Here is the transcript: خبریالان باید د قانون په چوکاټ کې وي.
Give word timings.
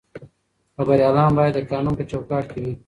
خبریالان 0.75 1.31
باید 1.37 1.53
د 1.55 1.59
قانون 1.71 1.93
په 1.97 2.03
چوکاټ 2.11 2.45
کې 2.51 2.59
وي. 2.63 2.73